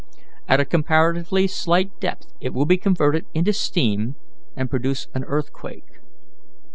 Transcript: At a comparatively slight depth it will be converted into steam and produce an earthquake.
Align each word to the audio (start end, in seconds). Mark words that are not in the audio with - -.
At 0.47 0.59
a 0.59 0.65
comparatively 0.65 1.45
slight 1.45 1.99
depth 1.99 2.33
it 2.41 2.55
will 2.55 2.65
be 2.65 2.79
converted 2.79 3.27
into 3.35 3.53
steam 3.53 4.15
and 4.57 4.67
produce 4.67 5.07
an 5.13 5.23
earthquake. 5.25 5.99